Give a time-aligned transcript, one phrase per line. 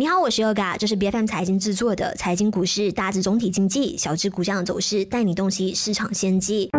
[0.00, 6.70] 你好，我是 Yoga，这是 B F M 财经制作的财经股市，大致总体经济，小至股价走势，带你洞悉市场先机。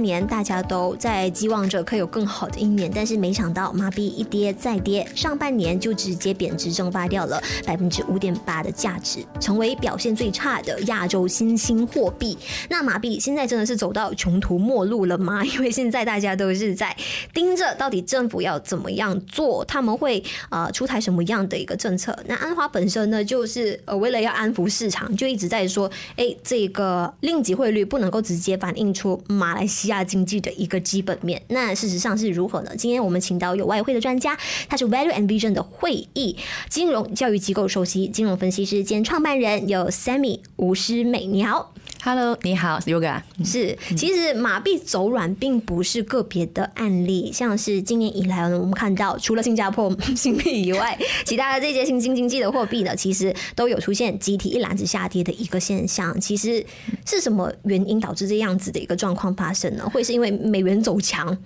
[0.00, 12.38] 年，大家都在寄望着可以有更好的一年，但是没想到马币一跌再跌，上半年就直接贬值蒸发掉了百分之五点八的价值，成为表现最差的亚洲新兴货币。
[12.70, 15.44] 那马币现在真的是走到穷途末路了吗？
[15.44, 16.96] 因为现在大家都是在
[17.34, 22.18] 盯着到底政府要怎么样做，他们会呃出台什么样的一个政策？
[22.26, 29.50] 那安华本身呢，就是呃为了要安抚市场，就一直在说，哎，这个令吉汇率不能够直接反映出马。
[29.50, 32.70] 马来西亚经济的一个基本面，那事实上是如何呢？
[32.76, 36.36] 今天我们请到有外汇的专家，他是 Value and Vision 的会议
[36.68, 41.26] 金融教育机构首席金融分析师兼创办人，有 Sammy 吴诗美。
[41.26, 43.22] 你好，Hello，你好，Yoga。
[43.44, 56.20] 是，其实马币走软并不是个别的案例，像是今年以来呢，我们看到除了新加坡 新币以外， 其他的这些新兴经济的货币呢，其实都有出现集体一篮子下跌的一个现象。
[56.20, 56.64] 其实
[57.06, 59.34] 是什么原因导致这样子的一个状况？
[59.34, 61.36] 发生呢，会是因为美元走强。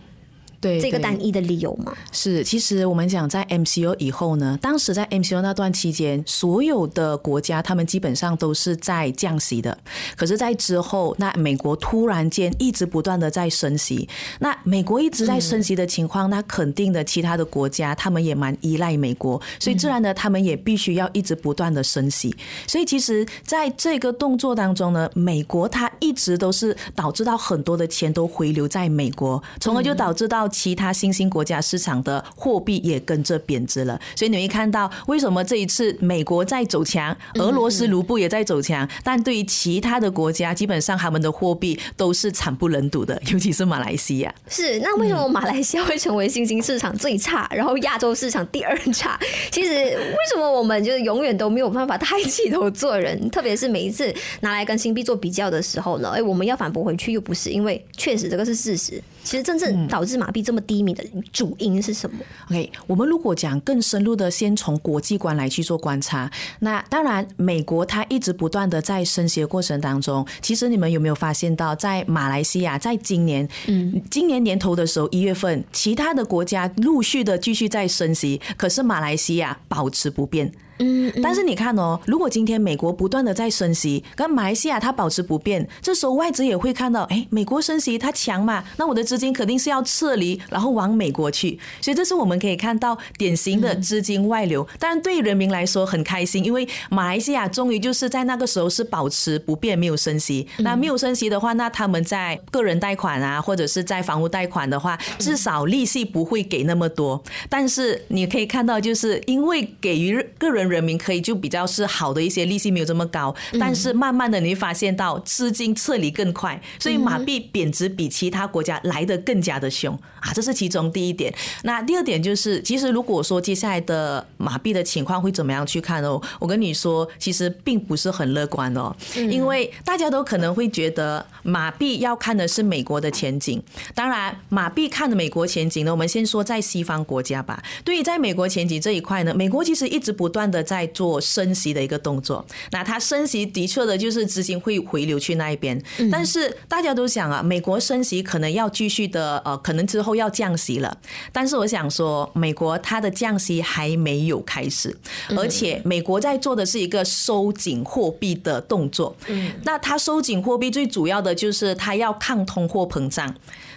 [0.65, 1.93] 对这个单一的理由吗？
[2.11, 9.77] 是，其实我们讲在 MCO 以后呢，当时在 MCO 那段期间，所有的国家他们基本上都是在降息的。
[10.17, 22.35] 可是，在之后，那美国突然间一直不断的在升息，那美国一直在升息的情况，那肯定的其他的国家他们也蛮依赖美国，所以自然的他们也必须要一直不断的升息。
[22.67, 30.49] 所以，其实在这个动作当中呢，美国它一直都是导致到很多的钱都回流在美国，从而就导致到。
[30.55, 44.33] 其他新兴国家市场的货币也跟着贬值了，所以你会看到为什么这一次美国在走强，俄罗斯卢布也在走强，但对于其他的国家，基本上他们的货币都是惨不忍睹的，尤其是马来西亚。
[44.49, 49.19] 是，那为什么马来西亚会成为新兴市场最差，然后亚洲市场第二差？
[49.51, 53.29] 其实为什么我们就是永远都没有办法抬起头做人？
[53.31, 56.11] 特别是每一次拿来跟新币做比较的时候呢？
[56.11, 59.03] 哎，我们要反驳回去又不是，因为确实这个是事实。
[59.25, 62.19] 其实真正导致马币这么低迷的主因是什么
[62.51, 66.31] ？OK，我们如果讲更深入的，先从国际观来去做观察。
[66.61, 80.53] 那当然，美国它一直不断的在升息的过程当中，其实你们有没有发现到，在马来西亚在今年，嗯，今年年头的时候一月份，其他的国家陆续的继续在升息，可是马来西亚保持不变。
[80.79, 94.67] 嗯，但是你看哦，如果今天美国不断的在升息，跟马来西亚它保持不变，这时候外资也会看到，哎，美国升息它强嘛，那我的资金肯定是要撤离，然后往美国去，所以这是我们可以看到典型的资金外流。
[94.81, 100.49] 当然，对人民来说很开心，因为马来西亚终于就是在那个时候是保持不变，没有升息。
[100.59, 107.23] 那没有升息的话，那他们在个人贷款啊，或者是在房屋贷款的话，至少利息不会给那么多。
[107.49, 110.64] 但是你可以看到，就是因为给予个人。
[110.69, 121.35] 人民可以就比较是好的一些利息没有这么高，但是慢慢的你会发现到资金撤离更快，所以马币贬值比其他国家来的更加的凶啊，这是其中第一点。
[121.65, 126.21] 那第二点就是，其实如果说接下来的马币的情况会怎么样去看哦？
[126.39, 133.61] 我跟你说，其实并不是很乐观哦，因为大家都可能会觉得马币要看的是美国的前景。
[133.95, 137.63] 当然，马币看的美国前景呢，我们先说在西方国家吧。
[137.85, 140.45] 对于在美国前景这一块呢，美国其实一直不断。
[140.55, 145.83] 的在做升息的一个动作，那它升息的确的就是资金会回流去那一边，
[146.13, 150.97] 但是大家都想啊，美国升息可能要继续的，呃，可能之后要降息了，
[151.33, 154.97] 但是我想说，美国它的降息还没有开始，
[155.37, 163.35] 而且美国在做的是一个收紧货币的动作，嗯，那它收紧货币最主要的就是它要抗通货膨胀。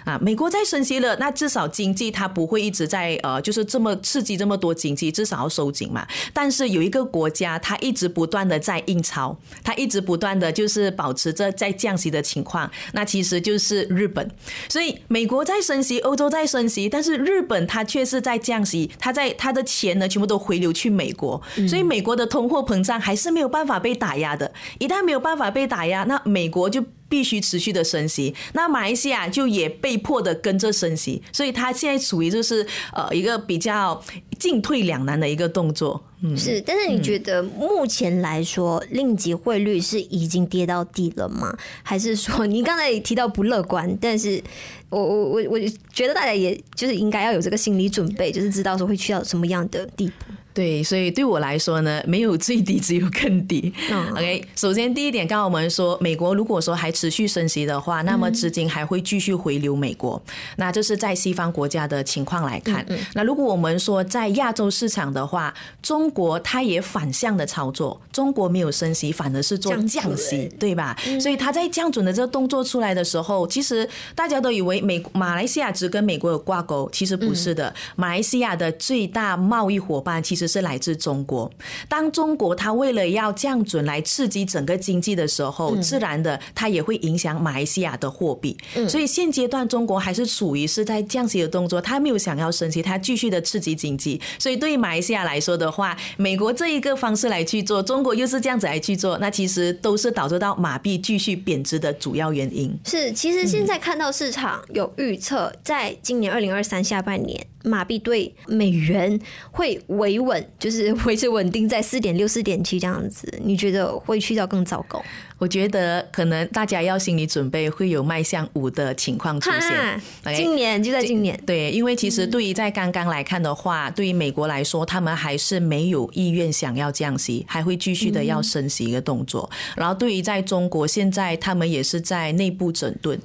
[0.07, 6.07] 啊，美国在升息了，那至少经济它不会一直在呃，就是这么刺激这么多经济，至少要收紧嘛。
[6.33, 14.31] 但是有一个国家，它一直不断的在印钞，它一直不断的就是保持着在降息的情况，那其实就是日本。
[14.69, 24.53] 所以美国在升息，欧洲在升息，但是日本它却是在降息，它在它的钱呢全部都回流去美国，所以美国的通货膨胀还是没有办法被打压的。
[24.79, 26.81] 一旦没有办法被打压，那美国就。
[27.09, 34.01] 必须持续的升息，那马来西亚就也被迫的跟着升息，所以它现在处于就是呃一个比较
[34.37, 36.03] 进退两难的一个动作。
[36.21, 41.55] 嗯，是，但是你觉得目前来说，令吉汇率是已经跌到底了吗？
[41.83, 43.95] 还是说你刚才也提到不乐观？
[44.01, 44.41] 但是
[44.89, 45.59] 我我我我
[45.93, 50.25] 觉得大家也就是应该要有这个心理准备，就是知道说会去到什么样的地步。
[50.57, 53.71] 对，所以对我来说呢，没有最低，只有更低。
[53.91, 60.19] 嗯 OK，首先第一点，刚刚我们说，美国如果说还持续升息的话，那么资金还会继续回流美国。
[60.55, 62.83] 那这是在西方国家的情况来看。
[63.13, 70.97] 那如果我们说在亚洲市场的话，中国它也反向的操作，中国没有升息，反而是做降降息准，对吧？
[71.21, 77.71] 所以它在降准的这个动作出来的时候，其实大家都以为美马来西亚只跟美国有挂钩，其实不是的。
[77.95, 81.51] 马来西亚的最大贸易伙伴其实是来自中国。
[81.89, 88.57] 当中国它为了要降准来刺激整个经济的时候，自然的它也会影响马来西亚的货币。
[88.87, 94.19] 所以现阶段中国还是处于是在降息的动作，它没有想要升息，它继续的刺激经济。
[94.39, 102.77] 所以对于马来西亚来说的话，美国这一个方式来去做，中国又是这样子来去做，那其实都是导致到马币继续贬值的主要原因。
[102.85, 109.19] 是，其实现在看到市场有预测，在今年二零二三下半年，马币对美元
[109.51, 113.31] 会维稳，就是维持稳定在四点六、四点七这样子。
[113.43, 115.03] 你觉得会去到更糟糕？
[115.37, 120.01] 我觉得可能大家要心理准备会有迈向五的情况出现
[120.35, 129.47] 今年就在今年，对，因为其实对于在刚刚来看的话，对于美国来说，他们还是没有意愿想要降息，还会继续的要升息一个动作。
[129.75, 133.19] 然后对于在中国，现在他们也是在内部整顿。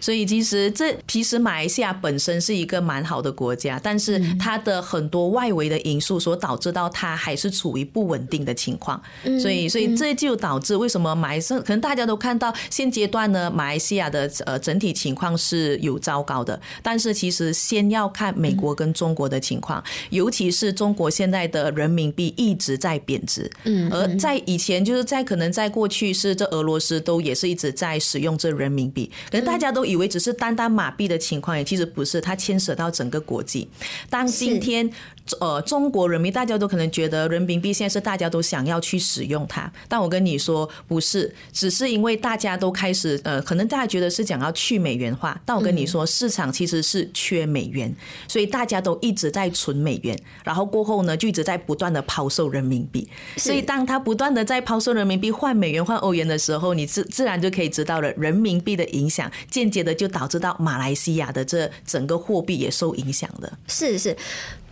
[0.00, 9.00] 所以其实这其实马来西亚本身是一个蛮好的国家，但是它的很多外围的因素所导致到它还是处于不稳定的情况。
[9.40, 33.66] 所以所以这就导致为什么马来西亚可能大家都看到现阶段呢，马来西亚的呃整体情况是有糟糕的，但是其实先要看美国跟中国的情况，尤其是中国现在的人民币一直在贬值，嗯，而在以前就是在可能在过去是这俄罗斯都也是一直在使用这人民币，可能大家都以为只是单单马币的情况，也其实不是，它牵涉到整个国际。
[34.10, 34.88] 当今天
[35.40, 47.94] 呃中国人民大家都可能觉得人民币现在是大家都想要去使用它，但我跟你说不是，只是因为大家都开始呃，可能大家觉得是想要去美元化，但我跟你说市场其实是缺美元，
[48.26, 63.52] 所以大家都一直在存美元，然后过后呢就一直在不断的抛售人民币，所以当他不断的在抛售人民币换美元换欧元的时候，你自自然就可以知道了人民币的影响，间接的就导致到马来西亚的这整个货币也受影响的。
[63.66, 64.16] 是是。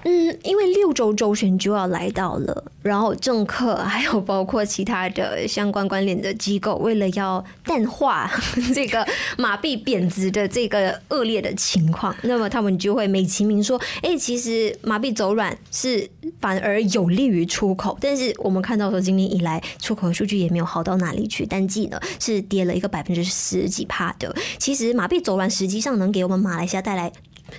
[0.08, 8.30] 嗯，因为六周周选就要来到了，然后政客还有包括其他的相关关联的机构，为了要淡化
[8.72, 9.04] 这个
[9.36, 16.08] 马币贬值的这个恶劣的情况，那么他们就会美其名说，哎、其实马币走软是
[16.40, 17.98] 反而有利于出口。
[18.00, 24.32] 但是我们看到说，今年以来出口数据也没有好到哪里去，单季呢是跌了一个百分之十几帕的。
[24.58, 27.12] 其实马币走软实际上能给我们马来西亚带来。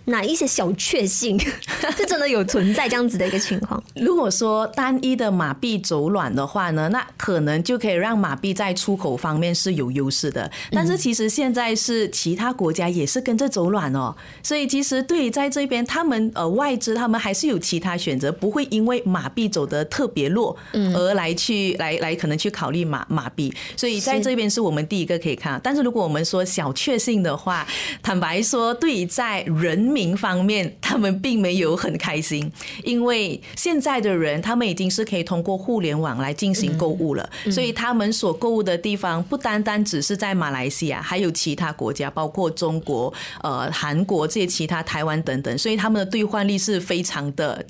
[0.06, 1.40] 哪一些小确幸
[1.98, 3.82] 是真的有存在这样子的一个情况？
[3.96, 10.50] 如果说单一的马币走软的话呢，那可能就可以让马币在出口方面是有优势的。
[10.72, 23.54] 但是其实现在是其他国家也是跟着走软哦，所以其实对于在这边他们呃外资他们还是有其他选择，不会因为马币走的特别弱而来去来来可能去考虑马马币。
[23.76, 25.60] 所以在这边是我们第一个可以看。
[25.64, 27.68] 但是如果我们说小确幸的话，
[28.02, 32.52] 坦白说，对于在人民方面，他们并没有很开心，
[32.84, 47.66] 因为现在的人他们已经是可以通过互联网来进行购物了，所以他们所购物的地方不单单只是在马来西亚，还有其他国家，包括中国、呃韩国这些其他台湾等等，所以他们的兑换率是非常的。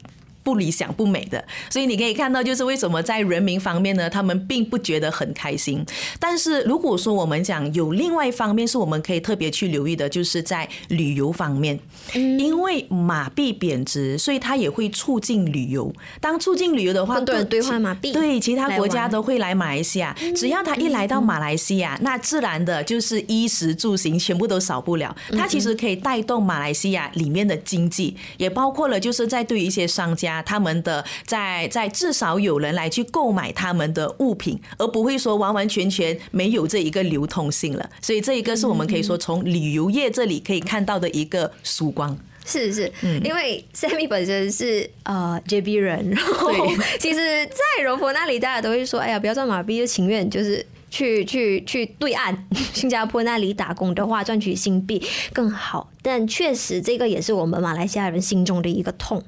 [0.48, 5.86] 不理想、不美的，所以你可以看到，就是为什么在人民方面呢，他们并不觉得很开心。
[6.22, 11.78] 但是如果说我们讲有另外一方面是我们可以特别去留意的，就是在旅游方面，
[12.14, 15.94] 因为马币贬值，所以它也会促进旅游。
[16.22, 20.16] 当促进旅游的话，更多人对兑换马币对其他国家都会来马来西亚。
[20.34, 25.14] 只要他一来到马来西亚，那自然的就是衣食住行全部都少不了。
[25.32, 37.90] 它其实可以带动马来西亚里面的经济，也包括了就是在对于一些商家，他们的在在至少有人来去购买他们的物品，而不会说完完全全没有这一个流通性了。
[38.02, 42.18] 所以这一个是我们可以说从旅游业这里可以看到的一个曙光。
[42.46, 42.90] 是是，
[43.26, 46.50] 因为 Sammy 本身是呃 JB 人，然后
[46.98, 50.66] 其实，在柔佛那里，大家都会说，哎呀，不要赚马币，就情愿就是。
[50.90, 55.02] 去去去对岸 新加坡那里打工的话，赚取新币
[55.34, 55.90] 更好。
[56.02, 59.22] 但确实，这个也是我们马来西亚人心中的一个痛，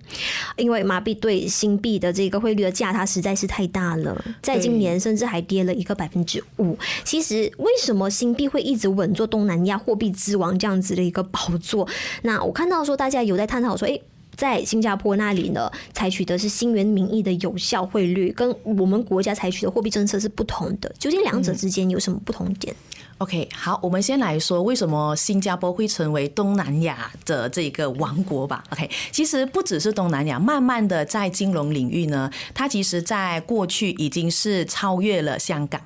[0.56, 6.78] 因为马币对新币的这个汇率的价差实在是太大了，在今年甚至还跌了一个百分之五。
[7.04, 11.86] 其实，为什么新币会一直稳坐东南亚货币之王这样子的一个宝座？
[12.22, 14.02] 那我看到说大家有在探讨说，诶。
[14.40, 20.90] 在新加坡那里呢，采取的是新元名义的有效汇率，跟我们国家采取的货币政策是不同的。
[20.98, 22.74] 究竟两者之间有什么不同点
[23.18, 28.64] ？OK，好，我们先来说为什么新加坡会成为东南亚的这个王国吧。
[28.70, 35.82] OK，其实不只是东南亚，慢慢的在金融领域呢，它其实在过去已经是超越了香港。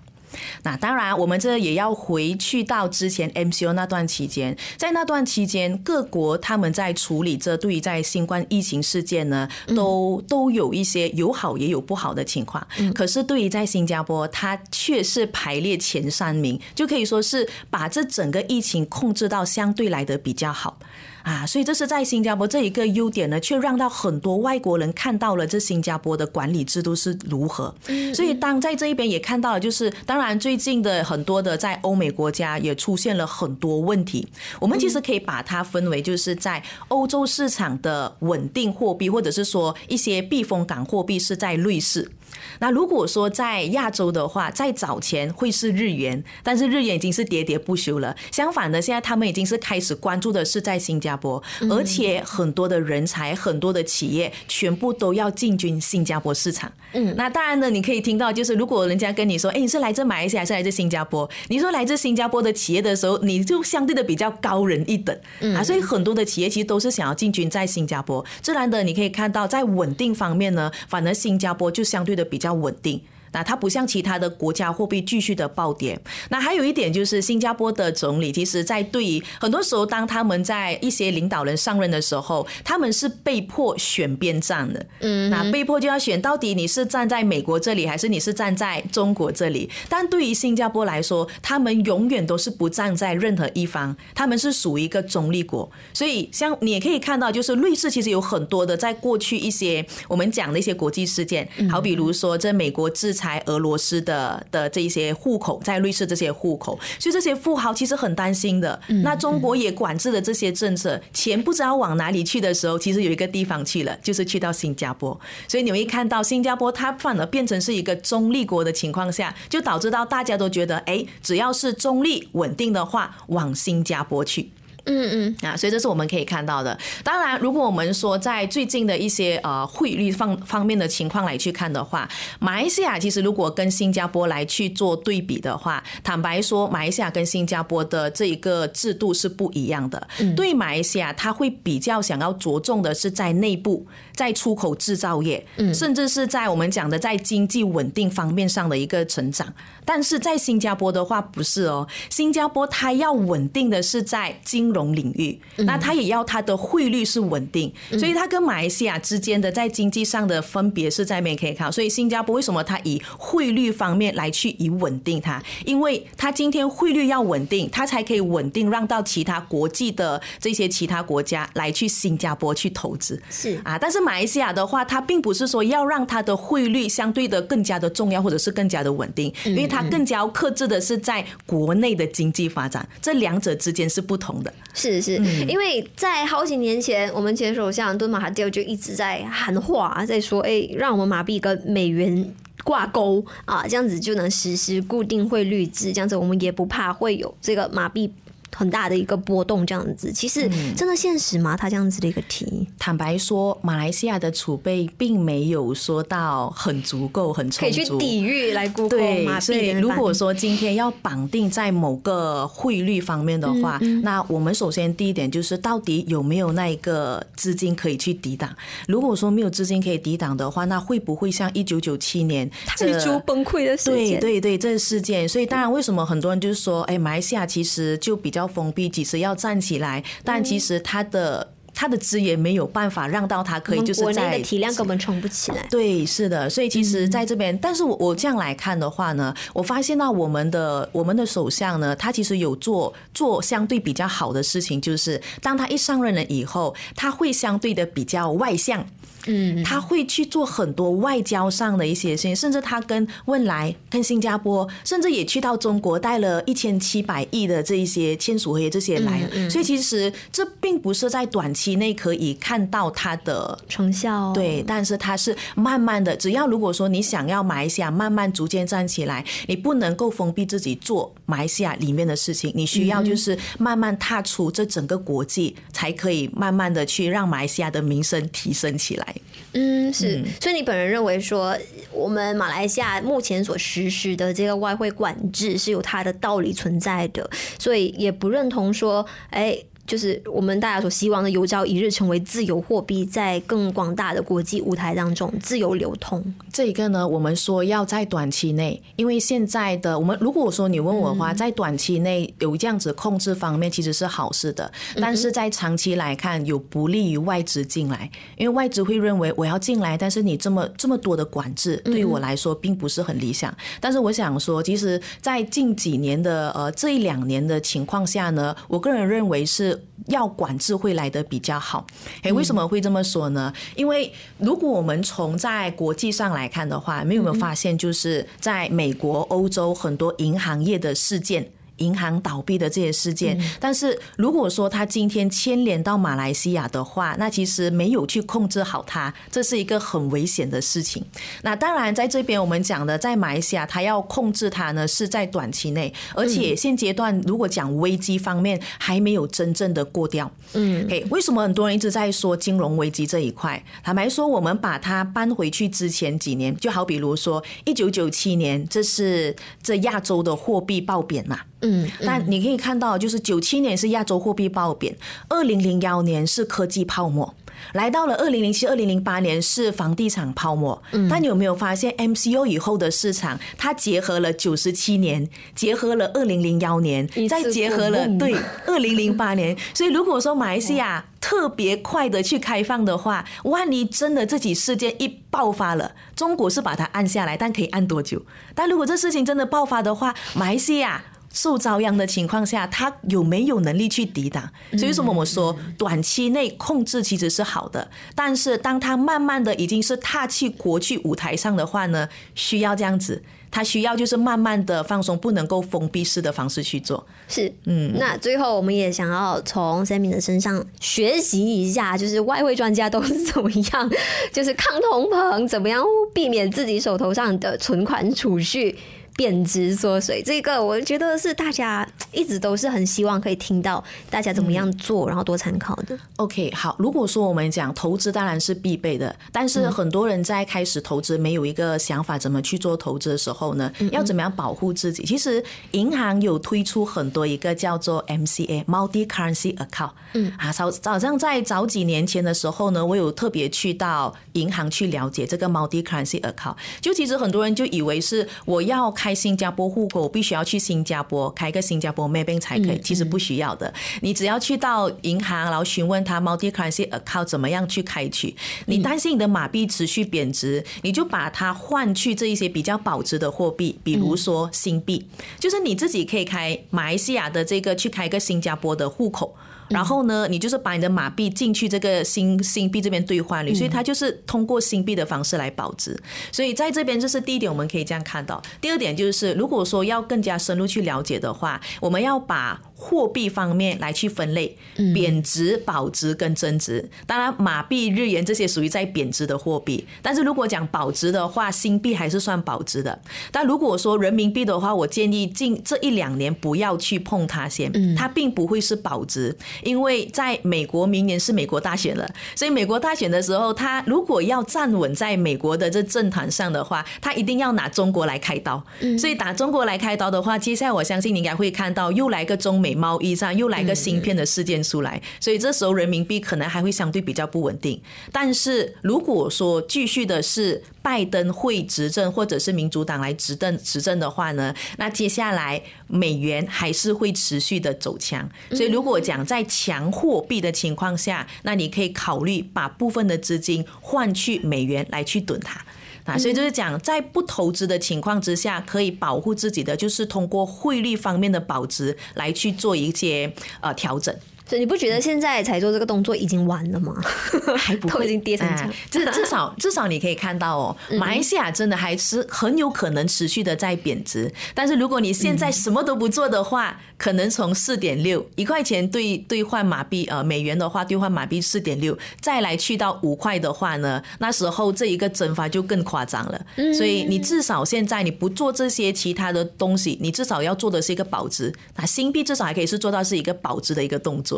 [0.63, 12.65] 那当然，我们这也要回去到之前 MCO 那段期间，在那段期间，各国他们在处理这对于在新冠疫情事件呢，都都有一些有好也有不好的情况。
[12.93, 20.77] 可是对于在新加坡，它却是排列前三名，就可以说是把这整个疫情控制到相对来的比较好。
[21.23, 27.73] 啊，所以这是在新加坡这一个优点呢，却让到很多外国人看到了这新加坡的管理制度是如何。
[28.13, 34.27] 所以当在这一边也看到了，就是当然最近的很多的在欧美国家也出现了很多问题。
[34.59, 42.11] 我们其实可以把它分为，就是在欧洲市场的稳定货币，或者是说一些避风港货币是在瑞士。
[42.59, 48.15] 那如果说在亚洲的话，在早前会是日元，但是日元已经是喋喋不休了。
[48.31, 56.71] 相反的，现在他们已经是开始关注的是在新加坡，而且很多的人才、很多的企业全部都要进军新加坡市场。
[56.93, 61.29] 嗯，那当然呢，你可以听到，就是如果人家跟你说，哎，你是来自马来西亚还是来自新加坡？
[61.49, 65.15] 你说来自新加坡的企业的时候，你就相对的比较高人一等
[65.55, 65.63] 啊。
[65.63, 68.25] 所以很多的企业其实都是想要进军在新加坡。
[68.41, 72.22] 自然的，你可以看到在稳定方面呢，反而新加坡就相对的。
[72.23, 73.01] 比较稳定。
[73.33, 75.99] 那它不像其他的国家货币继续的暴跌。
[76.29, 84.85] 那还有一点就是，新加坡的总理其实，在对于很多时候，当他们在一些领导人上任的时候，他们是被迫选边站的。
[84.99, 89.69] 嗯，那被迫就要选，到底你是站在美国这里，还是你是站在中国这里？
[89.89, 95.69] 但对于新加坡来说，他们永远都是不站在任何一方，他们是属于一个中立国。
[95.93, 103.22] 所以，像你也可以看到，就是瑞士其实有很多的在过去一些我们讲的一些国际事件，好比如说这美国制裁。
[103.23, 108.77] 才俄罗斯的的这些户口在瑞士这些户口，所以这些富豪其实很担心的。
[109.01, 115.17] 那中国也管制了这些政策，钱不知道往哪里去的时候，其实有一个地方去了，就是去到新加坡。
[115.47, 124.49] 所以你会看到新加坡它反而变成是一个中立国的情况下，就导致到大家都觉得，哎，只要是中立稳定的话，往新加坡去。
[124.85, 126.77] 嗯嗯啊，所以这是我们可以看到的。
[127.03, 132.07] 当然，如果我们说在最近的一些呃汇率方方面的情况来去看的话，
[132.39, 140.07] 马来西亚其实如果跟新加坡来去做对比的话，坦白说，马来西亚跟新加坡的这一个制度是不一样的。
[140.35, 149.53] 对马来西亚，他会比较想要着重的是在内部，在出口制造业，嗯甚至是在我们讲的在经济稳定方面上的一个成长。
[149.85, 161.69] 但是在新加坡的话，不是哦，新加坡它要稳定的是在金融领域，那它也要它的汇率是稳定，所以它跟马来西亚之间的在经济上的分别是在面可以看。
[161.71, 165.43] 所以新加坡为什么它以汇率方面来去以稳定它？
[165.65, 173.21] 因为它今天汇率要稳定，它才可以稳定让到其他国际的这些其他国家来去新加坡去投资。
[173.29, 184.53] 是啊，但是马来西亚的话，它并不是说要让它的汇率相对的更加的重要，或者是更加的稳定，因为它更加要克制的是在国内的经济发展，这两者之间是不同的。
[184.73, 185.15] 是是，
[185.47, 192.33] 因为在好几年前，我们前首相敦马哈迪就一直在喊话，在说：“哎，让我们马币跟美元
[192.63, 198.11] 挂钩啊，这样子就能实施固定汇率制，这样子我们也不怕会有这个马币。”
[198.55, 201.57] 很大的一个波动，这样子，其实真的现实吗？
[201.57, 218.55] 他这样子的一个题，坦白说，马来西亚的储备并没有说到很足够、很充足，可以去抵御来估对，所以如果说今天要绑定在某个汇率方面的话，那我们首先第一点就是到底有没有那一个资金可以去抵挡？
[218.87, 224.19] 如果说没有资金可以抵挡的话，那会不会像一九九七年泰铢崩溃的事件？
[224.19, 225.27] 对对对，这个事件。
[225.27, 228.42] 所以当然，为什么很多人就是说，哎，马来西亚其实就比较。
[228.43, 230.03] 要封闭，几时要站起来？
[230.23, 235.65] 但其实他的他的资源没有办法让到他可以就是在体量根本撑不起来。
[235.71, 248.85] 对，是的，所以其实在这边，但是我我这样来看的话呢，我发现到我们的我们的首相呢，他其实有做做相对比较好的事情，就是当他一上任了以后，他会相对的比较外向。
[249.27, 279.12] 嗯，他会去做很多外交上的一些事情，甚至他跟汶莱、跟新加坡，甚至也去到中国带了一千七百亿的这一些签署合约这些来，所以其实这并不是在短期内可以看到它的成效，对，但是它是慢慢的，只要如果说你想要马来西亚慢慢逐渐站起来，你不能够封闭自己做马来西亚里面的事情，你需要就是慢慢踏出这整个国际，才可以慢慢的去让马来西亚的名声提升起来。
[279.53, 281.57] 嗯，是，所以你本人认为说，
[281.91, 287.29] 我们马来西亚目前所实施的这个外汇管制是有它的道理存在的，
[287.59, 289.57] 所以也不认同说，哎。
[289.85, 296.23] 就是我们大家所希望的，有朝一日成为自由货币，在更广大的国际舞台当中自由流通。
[296.51, 304.71] 这一个呢，我们说要在短期内，因为现在的我们，如果说你问我的话，在短期内有这样子控制方面，其实是好事的。
[304.95, 313.53] 但是在长期来看，有不利于外资进来，因为外资会认为我要进来，但是你这么这么多的管制，对于我来说并不是很理想。
[313.81, 319.72] 但是我想说，其实，在近几年的呃这一两年的情况下呢，我个人认为是。
[320.07, 321.85] 要管制会来的比较好，
[322.21, 323.53] 哎，为什么会这么说呢？
[323.75, 331.51] 因为如果我们从在国际上来看的话，没有没有发现，就是在美国、欧洲很多银行业的事件。
[331.77, 341.03] 银行倒闭的这些事件，但是如果说他今天牵连到马来西亚的话，那其实没有去控制好它，这是一个很危险的事情。
[341.41, 350.31] 那当然，在这边我们讲的，在马来西亚，他要控制它呢，是在短期内，而且现阶段如果讲危机方面，还没有真正的过掉。
[350.53, 353.63] 嗯，嘿，为什么很多人一直在说金融危机这一块？
[353.83, 361.39] 坦白说，我们把它搬回去之前几年，就好比如说一九九七年，这是这亚洲的货币爆贬嘛。
[361.63, 364.95] 嗯，但你可以看到，就是九七年是亚洲货币爆贬，
[365.29, 367.33] 二零零幺年是科技泡沫，
[367.71, 370.83] 来到了二零零七、二零零八年是房地产泡沫。
[370.91, 378.35] 嗯，但你有没有发现 MCO 以后的市场，它结合了九十七年，结合了二零零幺年，再结合了对
[378.67, 379.57] 二零零八年。
[379.73, 388.21] 所以如果说马来西亚特别快的去开放的话，万一真的这起事件一爆发了，中国是把它按下来，但可以按多久？
[388.53, 391.01] 但如果这事情真的爆发的话，马来西亚。
[391.33, 394.43] 受遭殃的情况下，他有没有能力去抵挡？
[394.71, 407.05] 所以为，什么我们说短期内控制其实是好的，但是当他慢慢的已经是踏去国际舞台上的话呢，需要这样子，他需要就是慢慢的放松，不能够封闭式的方式去做。
[407.27, 407.93] 是，嗯。
[407.97, 413.89] 那最后，我们也想要从 Sammy 的身上学习一下，就是外汇专家都是怎么样，
[414.31, 418.77] 就是抗通膨，怎么样避免自己手头上的存款储蓄。
[419.15, 425.97] 贬值缩水，这个我觉得是大家一直都是很希望可以听到大家怎么样做，然后多参考的。
[426.15, 435.03] OK，好，如果说我们讲投资当然是必备的，但是很多人在开始投资没有一个想法怎么去做投资的时候呢，要怎么样保护自己？
[435.03, 439.91] 其实银行有推出很多一个叫做 MCA（Multi Currency Account）。
[440.13, 446.55] 嗯，啊，早早上在早几年前的时候呢，我有特别去到银行去了解这个 Multi Currency Account。
[446.81, 448.91] 就其实很多人就以为是我要。
[449.03, 452.79] 开新加坡户口，必须要去新加坡开个新加坡 Maybank 才可以。
[452.79, 458.33] 其实不需要的，你只要去到银行，然后询问他 Multi Currency Account 怎么样去开取。
[458.65, 465.05] 你担心你的马币持续贬值，你就把它换去这一些比较保值的货币，比如说新币。
[465.37, 469.35] 就是你自己可以开马来西亚的这个去开个新加坡的户口。
[469.73, 475.99] 然后呢，你就是把你的马币进去这个新新币这边兑换率，所以它就是通过新币的方式来保值。
[476.31, 478.41] 所以在这边这是第一点，我们可以这样看到。
[478.61, 482.61] 第二点就是，如果说要更加深入去了解的话，我们要把。
[482.75, 484.57] 货币方面来去分类，
[484.93, 486.89] 贬值、保值跟增值。
[487.05, 489.87] 当然，马币、日元这些属于在贬值的货币。
[490.01, 492.99] 但是如果讲保值的话，新币还是算保值的。
[493.31, 502.05] 但如果说人民币的话，我建议近这一两年不要去碰它先，它并不会是保值，因为在美国明年是美国大选了，
[502.35, 508.61] 所以美国大选的时候，它如果要站稳在美国的这政坛上的话，它一定要拿中国来开刀。
[508.99, 512.72] 所以打中国来开刀的话，接下来我相信你应该会看到又来个中美。
[512.75, 517.81] 贸易上又来个芯片的事件出来，所以这时候人民币可能还会相对比较不稳定。
[518.11, 528.29] 但是如果说继续的是拜登会执政，或者是民主党来执政执政的话呢，那接下来美元还是会持续的走强。
[528.51, 535.63] 所以如果讲在强货币的情况下，那你可以考虑把部分的资金换去美元来去囤它。
[536.05, 544.13] 啊，所以就是讲，在不投资的情况之下，可以保护自己的，就是通过汇率方面的保值来去做一些呃调整。
[544.45, 546.93] 所以你不觉得现在才做这个动作已经完了吗？
[547.57, 554.31] 还不会已经跌成这样，至至少至少你可以看到哦，马来西亚真的还是很有可能持续的在贬值。
[554.53, 566.45] 但是如果你现在什么都不做的话，可能从四点六一块钱兑兑换马币呃美元的话，兑换马币四点六，再来去到五块的话呢，那时候这一个蒸发就更夸张了。
[566.77, 571.53] 所以你至少现在你不做这些其他的东西，你至少要做的是一个保值。
[571.75, 574.32] 那新币至少还可以是做到是一个保值的一个动作。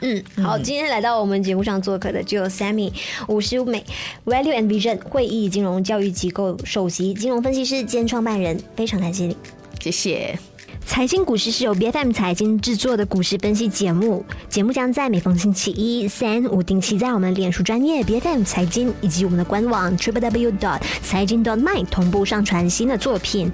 [0.00, 2.92] 嗯，好，今天来到我们节目上做客的就有 Sammy
[3.28, 3.82] 五十五美。
[4.26, 9.36] Value and Vision 会议金融教育机构首席金融分析师兼创办人，非常感谢你，
[9.80, 10.38] 谢谢。
[10.86, 23.50] 财经股市是由 B F M 财经制作的股市分析节目，节目将在每逢星期一、三、五定期在我们脸书专业 B F M 财经以及我们的官网 Triple W dot 财经 dot my 同步上传新的作品。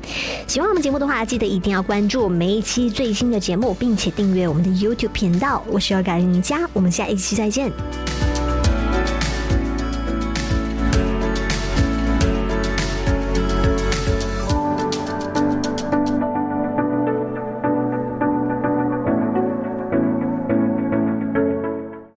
[0.47, 5.65] 喜欢我们节目的话，记得一定要关注每一期最新的节目，并且订阅我们的 YouTube 频道。
[5.69, 7.73] 我是尔改林佳，我们下一期再见。